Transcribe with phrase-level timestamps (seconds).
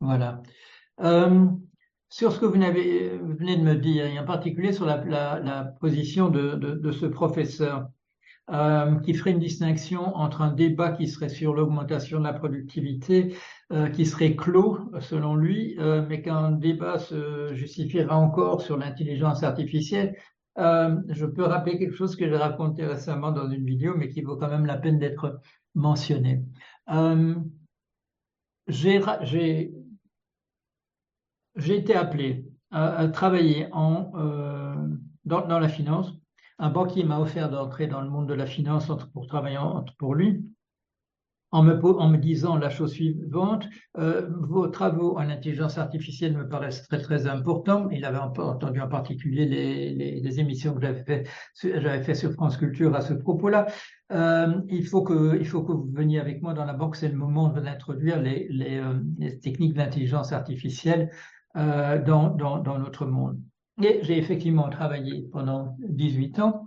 [0.00, 0.42] Voilà.
[1.00, 1.46] Euh,
[2.08, 5.04] sur ce que vous, avez, vous, venez de me dire, et en particulier sur la,
[5.04, 7.88] la, la position de, de, de, ce professeur,
[8.50, 13.34] euh, qui ferait une distinction entre un débat qui serait sur l'augmentation de la productivité,
[13.72, 19.42] euh, qui serait clos selon lui, euh, mais qu'un débat se justifiera encore sur l'intelligence
[19.42, 20.16] artificielle.
[20.58, 24.22] Euh, je peux rappeler quelque chose que j'ai raconté récemment dans une vidéo, mais qui
[24.22, 25.40] vaut quand même la peine d'être
[25.74, 26.42] mentionné.
[26.90, 27.34] Euh,
[31.58, 34.74] j'ai été appelé à, travailler euh,
[35.24, 36.12] dans, la finance.
[36.58, 39.58] Un banquier m'a offert d'entrer dans le monde de la finance pour travailler
[39.98, 40.44] pour lui
[41.50, 43.66] en me, disant la chose suivante,
[43.96, 47.88] euh, vos travaux en intelligence artificielle me paraissent très très importants.
[47.90, 51.04] Il avait entendu en particulier les, émissions que j'avais
[52.02, 53.66] fait, sur France Culture à ce propos-là.
[54.12, 56.96] Euh, il faut que vous veniez avec moi dans la banque.
[56.96, 61.10] C'est le moment d'introduire les, techniques d'intelligence artificielle
[61.58, 63.40] euh, dans, dans, dans notre monde.
[63.82, 66.66] Et j'ai effectivement travaillé pendant 18 ans.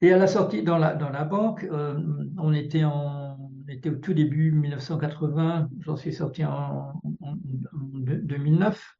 [0.00, 1.98] Et à la sortie dans la, dans la banque, euh,
[2.38, 7.36] on était en, on était au tout début 1980, j'en suis sorti en, en, en,
[7.72, 8.96] 2009.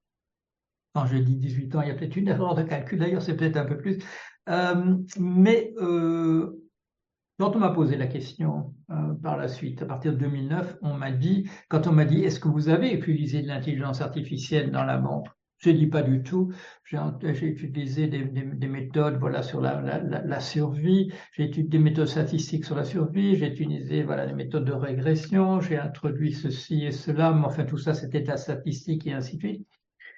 [0.95, 3.37] Quand je dis 18 ans, il y a peut-être une erreur de calcul, d'ailleurs c'est
[3.37, 3.99] peut-être un peu plus.
[4.49, 5.75] Euh, mais
[7.39, 10.95] quand on m'a posé la question euh, par la suite, à partir de 2009, on
[10.95, 14.85] m'a dit, quand on m'a dit, est-ce que vous avez utilisé de l'intelligence artificielle dans
[14.85, 15.27] la banque?
[15.59, 16.53] Je dis pas du tout.
[16.85, 16.99] J'ai
[17.47, 21.11] utilisé des, des, des, méthodes voilà sur la, survie.
[21.33, 23.37] J'ai utilisé des méthodes statistiques sur la survie.
[23.37, 25.61] J'ai utilisé des méthodes de régression.
[25.61, 27.33] J'ai introduit ceci et cela.
[27.33, 29.67] Mais enfin tout ça c'était la statistique et ainsi de suite.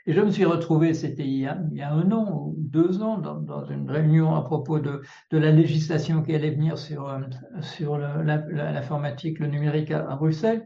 [0.09, 1.47] Et je me suis retrouvé, c'était il, y
[1.83, 6.33] a un an ou deux ans, dans, une réunion à propos de, la législation qui
[6.33, 10.65] allait venir sur, euh, l'informatique, le, numérique à, Bruxelles.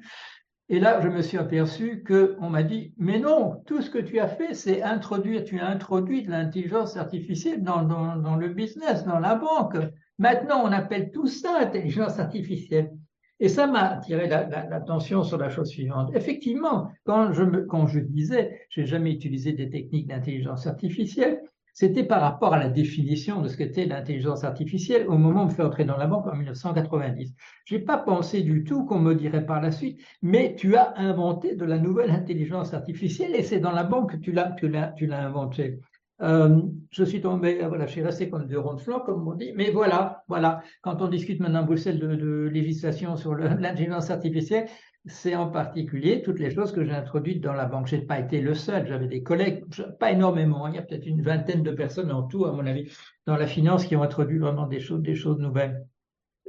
[0.69, 4.21] Et là, je me suis aperçu qu'on m'a dit, mais non, tout ce que tu
[4.21, 9.37] as fait, c'est introduire, tu as introduit de l'intelligence artificielle dans, le business, dans la
[9.37, 9.79] banque.
[10.19, 12.93] Maintenant, on appelle tout ça intelligence artificielle.
[13.41, 16.11] Et ça m'a attiré l'attention la, la, sur la chose suivante.
[16.15, 21.41] Effectivement, quand je, me, quand je disais, j'ai jamais utilisé des techniques d'intelligence artificielle,
[21.73, 25.47] c'était par rapport à la définition de ce qu'était l'intelligence artificielle au moment où on
[25.47, 27.33] me fait entrer dans la banque en 1990.
[27.65, 30.93] Je n'ai pas pensé du tout qu'on me dirait par la suite, mais tu as
[30.99, 35.11] inventé de la nouvelle intelligence artificielle et c'est dans la banque que tu l'as, tu
[35.11, 35.81] inventé.
[36.23, 36.61] Euh,
[36.91, 39.53] je suis tombé, voilà, je suis resté comme deux ronds de flanc, comme on dit,
[39.55, 40.63] mais voilà, voilà.
[40.83, 44.69] Quand on discute maintenant Bruxelles de, législation sur l'intelligence artificielle,
[45.07, 47.87] c'est en particulier toutes les choses que j'ai introduites dans la banque.
[47.87, 49.65] Je n'ai pas été le seul, j'avais des collègues,
[49.99, 52.91] pas énormément, il y a peut-être une vingtaine de personnes en tout, à mon avis,
[53.27, 55.87] dans la finance qui ont introduit vraiment des choses, des choses nouvelles.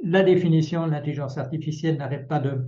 [0.02, 2.66] La définition de l'intelligence artificielle n'arrête pas de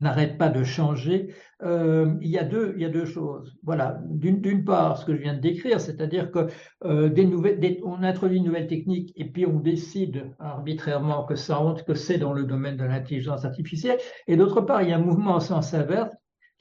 [0.00, 1.34] n'arrête pas de changer.
[1.62, 3.56] Euh, il, y a deux, il y a deux choses.
[3.62, 6.48] Voilà, d'une part, ce que je viens de décrire, c'est-à-dire que
[6.84, 11.36] euh, des nouvelles, des, on introduit une nouvelle technique et puis on décide arbitrairement que
[11.36, 11.54] ça
[11.86, 13.98] que c'est dans le domaine de l'intelligence artificielle.
[14.26, 16.14] Et d'autre part, il y a un mouvement en sens inverse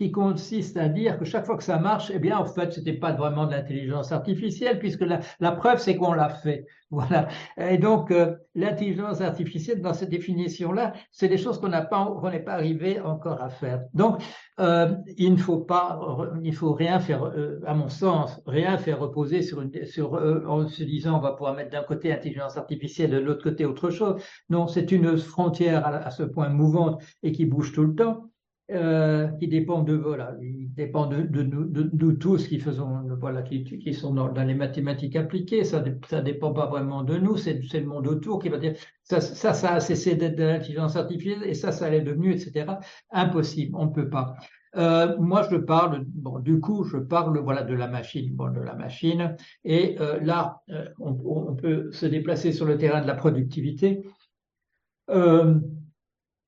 [0.03, 2.91] qui consiste à dire que chaque fois que ça marche, eh bien, en fait, c'était
[2.91, 5.05] pas vraiment de l'intelligence artificielle, puisque
[5.39, 6.65] la, preuve, c'est qu'on l'a fait.
[6.93, 7.27] Voilà.
[7.57, 12.39] Et donc, euh, l'intelligence artificielle, dans cette définition-là, c'est des choses qu'on n'a pas, n'est
[12.39, 13.81] pas arrivé encore à faire.
[13.95, 14.21] Donc,
[14.59, 15.99] euh, il ne faut pas,
[16.43, 19.71] il faut rien faire, euh, à mon sens, rien faire reposer sur une,
[20.45, 23.89] en se disant, on va pouvoir mettre d'un côté intelligence artificielle, de l'autre côté autre
[23.89, 24.21] chose.
[24.51, 28.29] Non, c'est une frontière à ce point mouvante et qui bouge tout le temps
[28.73, 33.93] euh, qui dépend de voilà, il dépend de, de, tous qui faisons voilà, qui, qui
[33.93, 35.63] sont dans, les mathématiques appliquées.
[35.63, 38.73] Ça, ça dépend pas vraiment de nous, c'est le monde autour qui va dire
[39.03, 42.65] ça, ça, ça a cessé d'être de l'intelligence artificielle et ça, ça l'est devenu, etc.
[43.11, 44.35] Impossible, on ne peut pas.
[44.75, 48.61] Euh, moi, je parle, bon, du coup, je parle voilà de la machine, bon, de
[48.61, 50.63] la machine, et euh, là,
[50.99, 54.03] on, peut se déplacer sur le terrain de la productivité.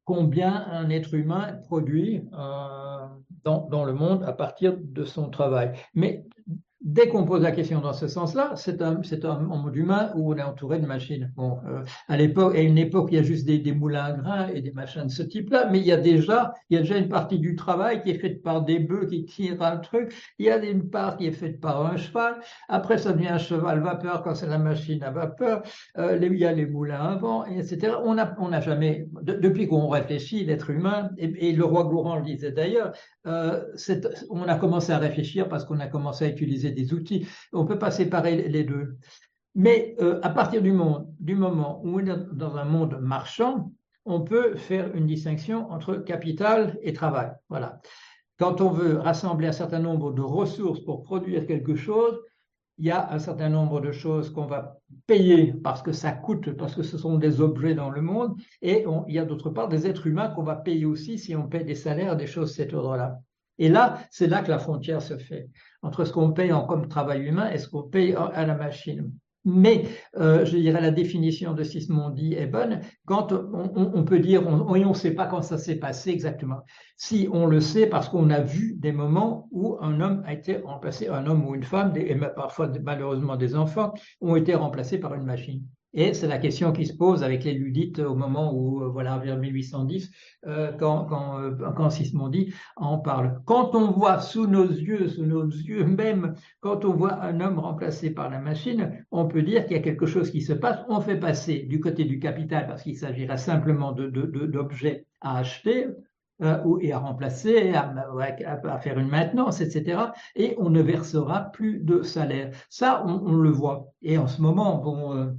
[0.06, 3.08] Combien un être humain produit euh,
[3.44, 5.74] dans, le monde à partir de son travail.
[6.82, 10.34] Dès qu'on pose la question dans ce sens-là, c'est un, c'est un monde humain où
[10.34, 11.32] on est entouré de machines.
[11.36, 14.48] Bon, euh, à l'époque, à une époque, il y a juste des, moulins à grains
[14.50, 16.98] et des machins de ce type-là, mais il y a déjà, il y a déjà
[16.98, 20.14] une partie du travail qui est faite par des bœufs qui tirent un truc.
[20.38, 22.36] Il y a une part qui est faite par un cheval.
[22.70, 25.64] Après, ça devient un cheval vapeur quand c'est la machine à vapeur.
[25.98, 27.94] Euh, il y a les moulins à vent, etc.
[28.04, 32.24] On n'a jamais, de, depuis qu'on réfléchit, l'être humain, et, et, le roi Gourand le
[32.24, 32.92] disait d'ailleurs,
[33.28, 33.64] euh,
[34.30, 37.28] on a commencé à réfléchir parce qu'on a commencé à utiliser des outils.
[37.54, 38.98] On ne peut pas séparer les deux.
[39.56, 43.72] Mais euh, à partir du, moment où on est dans un monde marchand,
[44.04, 47.32] on peut faire une distinction entre capital et travail.
[47.50, 47.82] Voilà.
[48.38, 52.20] quand on veut rassembler un certain nombre de ressources pour produire quelque chose,
[52.78, 56.52] il y a un certain nombre de choses qu'on va payer parce que ça coûte,
[56.52, 59.70] parce que ce sont des objets dans le monde, et il y a d'autre part
[59.70, 62.56] des êtres humains qu'on va payer aussi si on paye des salaires, des choses de
[62.56, 63.20] cet ordre-là.
[63.58, 65.50] Et là, c'est là que la frontière se fait
[65.82, 69.12] entre ce qu'on paye en comme travail humain et ce qu'on paye à la machine.
[69.46, 69.84] Mais
[70.18, 74.90] euh, je dirais la définition de Sismondi est bonne quand on, peut dire on, on
[74.90, 76.62] ne sait pas quand ça s'est passé exactement.
[76.98, 80.58] Si on le sait parce qu'on a vu des moments où un homme a été
[80.58, 85.14] remplacé, un homme ou une femme, et parfois malheureusement des enfants, ont été remplacés par
[85.14, 85.64] une machine.
[85.98, 89.18] Et c'est la question qui se pose avec les ludites au moment où, euh, voilà,
[89.18, 90.12] vers 1810,
[90.46, 93.42] euh, euh, quand Sismondi en parle.
[93.46, 97.60] Quand on voit sous nos yeux, sous nos yeux même, quand on voit un homme
[97.60, 100.80] remplacé par la machine, on peut dire qu'il y a quelque chose qui se passe.
[100.90, 105.88] On fait passer du côté du capital, parce qu'il s'agira simplement d'objets à acheter,
[106.82, 110.08] et à remplacer, à, faire une maintenance, etc.
[110.36, 112.52] Et on ne versera plus de salaire.
[112.70, 113.94] Ça, on, le voit.
[114.02, 115.34] Et en ce moment, bon,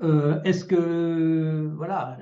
[0.00, 2.18] est-ce que voilà,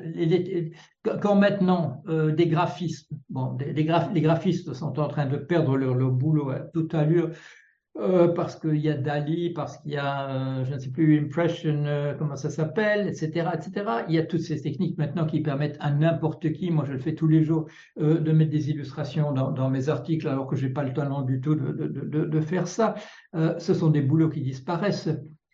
[1.20, 5.94] quand maintenant euh, des graphistes, bon, des, les graphistes sont en train de perdre leur,
[5.94, 7.30] leur boulot à toute allure
[7.98, 11.84] euh, parce qu'il y a Dali, parce qu'il y a, je ne sais plus, Impression,
[12.18, 14.04] comment ça s'appelle, etc., etc.
[14.08, 16.98] Il y a toutes ces techniques maintenant qui permettent à n'importe qui, moi je le
[16.98, 17.66] fais tous les jours,
[17.98, 21.54] de mettre des illustrations dans, mes articles alors que j'ai pas le talent du tout
[21.54, 22.96] de, de, de, de faire ça.
[23.32, 25.08] ce sont des boulots qui disparaissent.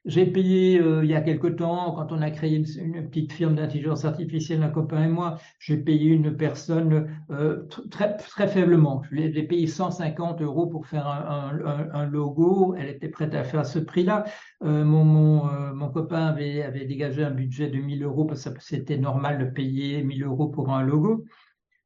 [0.05, 3.55] J'ai payé euh, il y a quelque temps, quand on a créé une, petite firme
[3.55, 9.03] d'intelligence artificielle, un copain et moi, j'ai payé une personne euh, très, très faiblement.
[9.13, 12.75] Je payé 150 euros pour faire un, un, un, logo.
[12.77, 14.25] Elle était prête à faire ce prix-là.
[14.65, 18.45] Euh, mon, mon, euh, mon, copain avait, avait dégagé un budget de 1000 euros parce
[18.49, 21.25] que c'était normal de payer 1000 euros pour un logo.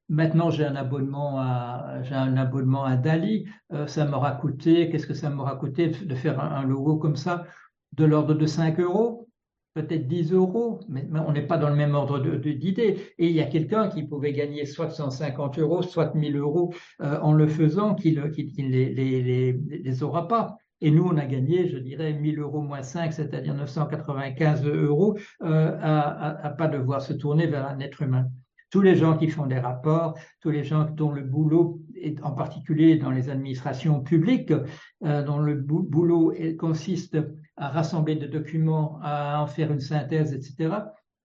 [0.09, 3.47] Maintenant, j'ai un abonnement à, j'ai un abonnement à Dali.
[3.73, 7.45] Euh, ça m'aura coûté, qu'est-ce que ça m'aura coûté de faire un, logo comme ça?
[7.93, 9.29] De l'ordre de 5 euros,
[9.77, 12.97] peut-être 10 euros, mais on n'est pas dans le même ordre d'idées.
[13.19, 16.73] Et il y a quelqu'un qui pouvait gagner soit 150 euros, soit 1000 euros
[17.03, 18.27] euh, en le faisant, qui ne
[18.65, 20.57] les, aura pas.
[20.81, 25.77] Et nous, on a gagné, je dirais, 1000 euros moins 5, c'est-à-dire 995 euros, euh,
[25.81, 28.31] à, à, pas devoir se tourner vers un être humain.
[28.71, 32.33] Tous les gens qui font des rapports, tous les gens dont le boulot, est, en
[32.33, 34.53] particulier dans les administrations publiques,
[35.05, 37.17] euh, dont le boulot consiste
[37.57, 40.75] à rassembler des documents, à en faire une synthèse, etc.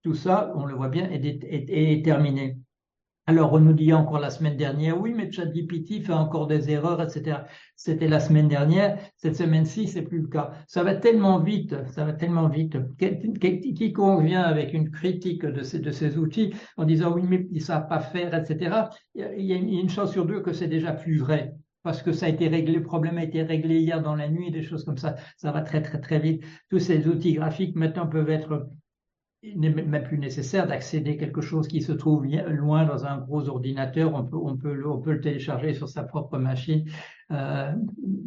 [0.02, 2.58] Tout ça, on le voit bien, est, est, terminé.
[3.26, 7.00] Alors, on nous dit encore la semaine dernière, oui, mais ChatGPT fait encore des erreurs,
[7.00, 7.42] etc.
[7.76, 8.98] C'était la semaine dernière.
[9.16, 10.50] Cette semaine-ci, c'est plus le cas.
[10.66, 12.76] Ça va tellement vite, ça va tellement vite.
[12.98, 17.58] Quiconque vient avec une critique de ces, de ces outils en disant, oui, mais ils
[17.58, 18.88] ne savent pas faire, etc.
[19.14, 22.26] Il y a une chance sur deux que c'est déjà plus vrai parce que ça
[22.26, 24.98] a été réglé, le problème a été réglé hier dans la nuit, des choses comme
[24.98, 25.16] ça.
[25.36, 26.44] Ça va très, très, très vite.
[26.70, 28.68] Tous ces outils graphiques maintenant peuvent être,
[29.42, 33.18] il n'est même plus nécessaire d'accéder à quelque chose qui se trouve loin dans un
[33.18, 34.14] gros ordinateur.
[34.14, 36.84] On peut, le télécharger sur sa propre machine.
[37.32, 37.72] Euh,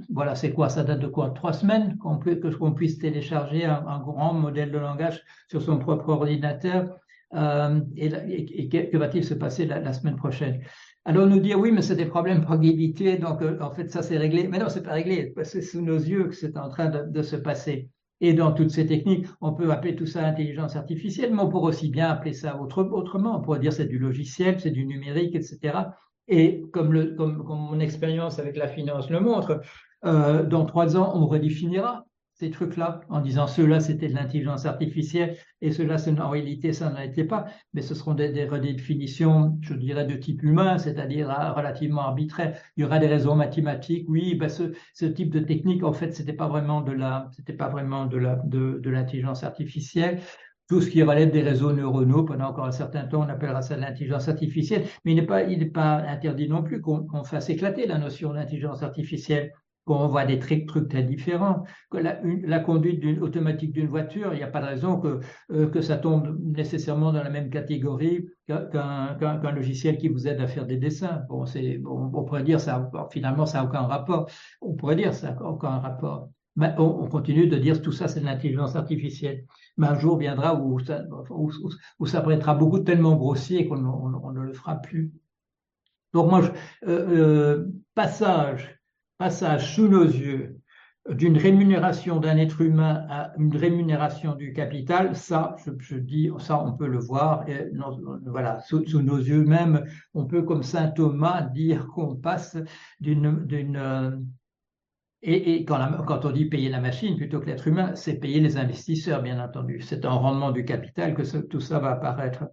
[0.09, 0.67] voilà, c'est quoi?
[0.67, 1.29] Ça date de quoi?
[1.29, 6.09] Trois semaines qu'on que qu'on puisse télécharger un, grand modèle de langage sur son propre
[6.09, 6.97] ordinateur.
[7.33, 10.61] Euh, et, que va-t-il se passer la, semaine prochaine?
[11.05, 14.17] Alors nous dire oui, mais c'est des problèmes probabilité, donc euh, en fait ça c'est
[14.17, 14.49] réglé.
[14.49, 17.37] Mais non, c'est pas réglé, c'est sous nos yeux que c'est en train de, se
[17.37, 17.89] passer.
[18.21, 21.69] Et dans toutes ces techniques, on peut appeler tout ça intelligence artificielle, mais on pourrait
[21.69, 23.37] aussi bien appeler ça autrement.
[23.37, 25.79] On pourrait dire c'est du logiciel, c'est du numérique, etc.
[26.27, 29.61] Et comme, mon expérience avec la finance le montre,
[30.05, 35.37] euh, dans trois ans, on redéfinira ces trucs-là en disant ceux-là c'était de l'intelligence artificielle
[35.61, 39.73] et ceux-là en réalité ça n'en était pas, mais ce seront des, des, redéfinitions, je
[39.73, 42.57] dirais, de type humain, c'est-à-dire euh, relativement arbitraire.
[42.75, 46.33] Il y aura des raisons mathématiques, oui, ben ce, type de technique en fait c'était
[46.33, 46.93] pas vraiment de
[47.53, 50.19] pas vraiment de de, de l'intelligence artificielle.
[50.67, 53.77] Tout ce qui relève des réseaux neuronaux, pendant encore un certain temps, on appellera ça
[53.77, 57.85] l'intelligence artificielle, mais il n'est pas, il n'est pas interdit non plus qu'on fasse éclater
[57.85, 59.53] la notion d'intelligence artificielle
[59.85, 61.63] qu'on voit des trucs, trucs très différents.
[61.93, 65.19] La, conduite d'une automatique d'une voiture, il n'y a pas de raison que,
[65.51, 70.41] euh, que ça tombe nécessairement dans la même catégorie qu'un qu logiciel qui vous aide
[70.41, 71.21] à faire des dessins.
[71.29, 71.45] Bon,
[71.85, 74.27] on pourrait dire ça, finalement, ça n'a aucun rapport.
[74.61, 76.29] On pourrait dire ça n'a aucun rapport.
[76.55, 79.45] Mais on, on, continue de dire tout ça, c'est de l'intelligence artificielle.
[79.77, 81.03] Mais un jour viendra où ça,
[81.99, 85.11] où, ça prêtera beaucoup tellement grossier qu'on on, ne le fera plus.
[86.13, 86.41] Donc moi,
[86.87, 88.79] euh, euh, passage
[89.17, 90.59] passage sous nos yeux
[91.09, 96.73] d'une rémunération d'un être humain à une rémunération du capital, ça, je, dis, ça, on
[96.73, 97.45] peut le voir.
[98.25, 102.57] Voilà, sous, nos yeux même, on peut, comme saint Thomas, dire qu'on passe
[102.99, 104.25] d'une, d'une
[105.21, 108.57] et, quand, quand, on dit payer la machine plutôt que l'être humain, c'est payer les
[108.57, 109.81] investisseurs, bien entendu.
[109.81, 112.45] C'est un rendement du capital que tout ça va apparaître.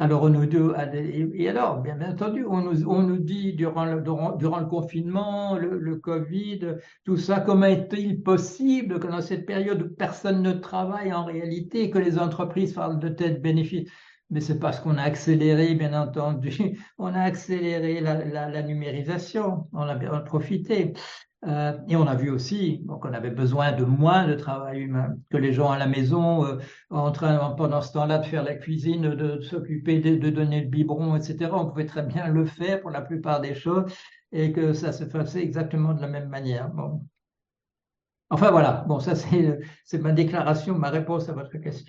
[0.00, 0.58] Alors, on nous dit,
[1.34, 5.96] et alors, bien entendu, on nous, on nous dit durant le, durant, le confinement, le,
[5.96, 11.24] Covid, tout ça, comment est-il possible que dans cette période où personne ne travaille en
[11.24, 13.90] réalité, que les entreprises parlent de tête bénéfice
[14.30, 19.82] mais c'est parce qu'on a accéléré, bien entendu, on a accéléré la, la, numérisation, on
[19.82, 20.92] a bien profité.
[21.46, 25.36] Euh, et on a vu aussi qu'on avait besoin de moins de travail humain, que
[25.36, 26.58] les gens à la maison, euh,
[26.90, 30.68] en train pendant ce temps-là de faire la cuisine, de, s'occuper de, de, donner le
[30.68, 31.50] biberon, etc.
[31.52, 33.84] On pouvait très bien le faire pour la plupart des choses
[34.32, 36.70] et que ça se faisait exactement de la même manière.
[36.70, 37.04] Bon.
[38.30, 41.86] Enfin voilà, bon ça c'est ma déclaration, ma réponse à votre question.